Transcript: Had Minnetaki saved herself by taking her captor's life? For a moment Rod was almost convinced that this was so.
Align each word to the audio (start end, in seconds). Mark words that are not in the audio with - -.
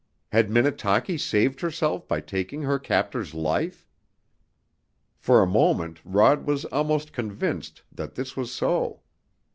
Had 0.31 0.49
Minnetaki 0.49 1.15
saved 1.15 1.61
herself 1.61 2.07
by 2.07 2.21
taking 2.21 2.63
her 2.63 2.79
captor's 2.79 3.35
life? 3.35 3.85
For 5.19 5.43
a 5.43 5.45
moment 5.45 6.01
Rod 6.03 6.47
was 6.47 6.65
almost 6.65 7.13
convinced 7.13 7.83
that 7.91 8.15
this 8.15 8.35
was 8.35 8.51
so. 8.51 9.01